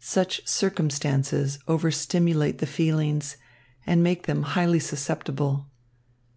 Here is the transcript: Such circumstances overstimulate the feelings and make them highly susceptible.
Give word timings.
Such 0.00 0.44
circumstances 0.44 1.60
overstimulate 1.68 2.58
the 2.58 2.66
feelings 2.66 3.36
and 3.86 4.02
make 4.02 4.26
them 4.26 4.42
highly 4.42 4.80
susceptible. 4.80 5.68